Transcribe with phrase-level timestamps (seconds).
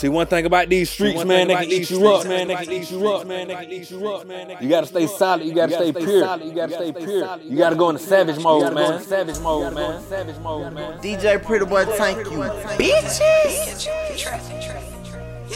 [0.00, 2.48] See one thing about these streets, man, they can eat you up, man.
[2.48, 3.48] They can eat you up, man.
[3.48, 4.56] They can eat you up, man.
[4.58, 5.46] You gotta stay solid.
[5.46, 6.38] You gotta stay pure.
[6.38, 7.38] You gotta stay pure.
[7.44, 9.02] You gotta go into savage mode, man.
[9.02, 10.02] Savage mode, man.
[10.04, 10.98] Savage mode, man.
[11.00, 12.38] DJ Pretty Boy, thank you,
[12.80, 13.90] bitches.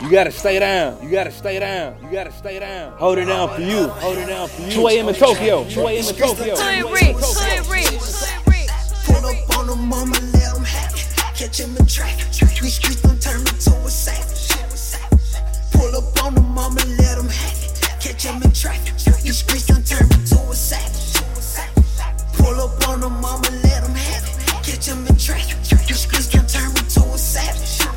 [0.00, 1.02] You gotta stay down.
[1.02, 2.02] You gotta stay down.
[2.02, 2.92] You gotta stay down.
[2.92, 3.88] Hold it down for you.
[3.88, 4.70] Hold it down for you.
[4.70, 5.08] 2 a.m.
[5.10, 5.64] in Tokyo.
[5.68, 6.08] 2 a.m.
[6.08, 6.56] in Tokyo.
[6.56, 8.40] Hood Rich, Hood Rich.
[9.04, 10.19] Pull up on them, mama,
[11.40, 12.28] Catch him in traffic.
[12.60, 14.52] These streets done turn me to a savage.
[15.72, 17.80] Pull up on them, mama, let them have it.
[17.98, 18.92] Catch him in traffic.
[19.24, 21.16] These streets done turn me to a savage.
[22.36, 24.36] Pull up on them, mama, let them have it.
[24.62, 25.56] Catch him in traffic.
[25.88, 27.88] These streets done turn me to a savage.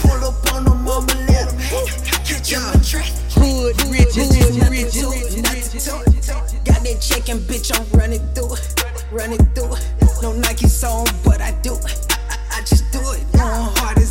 [0.00, 2.24] Pull up on them, mama, let them have it.
[2.24, 3.20] Catch him in traffic.
[3.36, 6.64] Hood rich, hood rich, to it, nothing to it.
[6.64, 9.84] Got that check and bitch, I'm running through it, running through it.
[10.22, 12.06] No Nike song, but I do it.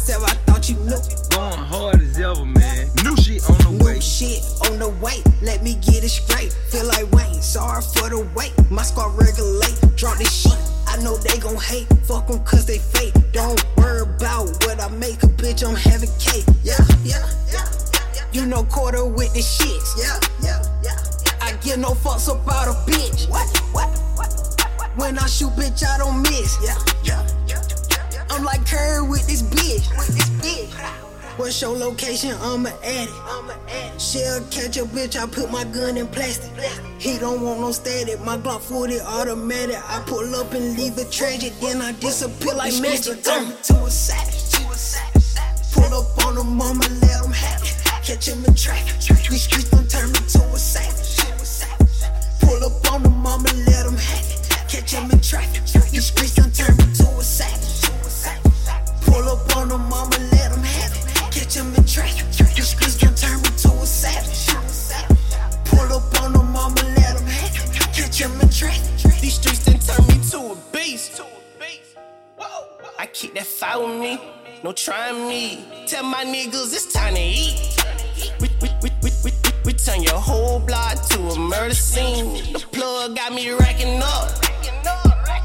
[0.09, 0.98] Going hard as ever, I thought you knew.
[1.30, 2.88] Going hard as ever, man.
[3.04, 3.93] New shit on the way.
[3.93, 6.51] New shit on the way, let me get it straight.
[6.70, 8.54] Feel like Wayne, sorry for the wait.
[8.71, 10.57] My squad regulate, drop this shit.
[10.88, 13.13] I know they gon' hate, fuck them cause they fake.
[13.34, 16.46] Don't worry about what I make, a bitch, I'm having cake.
[16.63, 17.66] Yeah, yeah, yeah.
[18.34, 19.94] You know quarter with the shits.
[19.98, 20.98] Yeah, yeah, yeah.
[21.41, 23.29] I give no fucks about a bitch.
[23.29, 24.32] What, what, what?
[24.98, 26.57] When I shoot, bitch, I don't miss.
[26.66, 27.27] Yeah, yeah,
[31.49, 32.29] What's your location?
[32.41, 33.13] I'ma add it.
[33.25, 33.99] I'ma add it.
[33.99, 35.19] She'll catch a bitch.
[35.19, 36.51] I put my gun in plastic.
[36.99, 38.21] He don't want no static.
[38.21, 39.77] My Glock 40 automatic.
[39.77, 41.53] I pull up and leave it tragic.
[41.59, 43.23] Then I disappear like magic.
[43.23, 44.51] Turn me to a savage.
[44.51, 45.73] To a savage.
[45.73, 47.75] Pull up on them, mama, let them have it.
[48.05, 49.17] Catch him in traffic.
[49.27, 51.17] These streets done turn me to a savage.
[52.41, 54.70] Pull up on them, mama, let them have it.
[54.70, 55.65] Catch him in traffic.
[55.65, 57.89] These streets done turn me to a savage.
[59.01, 60.38] Pull up on them, mama, let
[61.49, 61.53] it.
[61.53, 62.55] Catch him in traffic.
[62.55, 64.47] These streets done turn me to a savage.
[65.66, 67.93] Pull up on them, mama, let them have it.
[67.93, 69.19] Catch him in traffic.
[69.19, 71.21] These streets done turn me to a beast.
[72.99, 74.19] I keep that fire with me,
[74.63, 75.65] no trying me.
[75.88, 77.77] Tell my niggas it's time to eat.
[78.41, 79.31] We, we, we, we, we,
[79.65, 82.53] we, turn your whole block to a murder scene.
[82.53, 84.29] The plug got me racking up.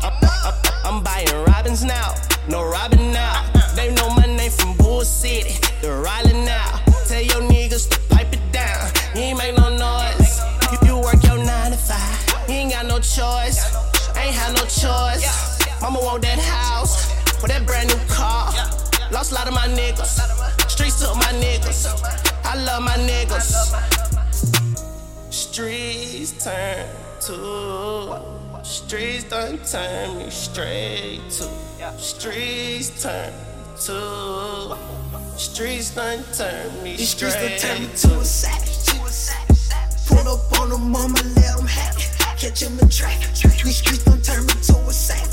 [0.02, 0.54] I'm, I'm,
[0.84, 2.12] I'm buying robins now,
[15.94, 17.06] Mama want that house
[17.40, 18.52] with that brand new car.
[19.12, 20.18] Lost a lot of my niggas.
[20.68, 21.86] Streets took my niggas.
[22.44, 23.54] I love my niggas.
[25.32, 26.88] Streets turn
[27.20, 28.20] to.
[28.64, 31.48] Streets done turn me straight to.
[31.96, 33.32] Streets turn
[33.86, 34.76] to.
[35.36, 38.08] Streets done turn me These streets done straight turn me to.
[38.08, 40.08] to a savage.
[40.08, 42.10] Pull up on them, mama, let them have it.
[42.36, 43.30] Catch him in traffic.
[43.62, 45.23] These streets done turn me to a savage.